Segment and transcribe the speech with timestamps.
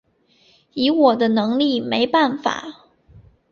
[0.73, 2.89] 以我的能力没办法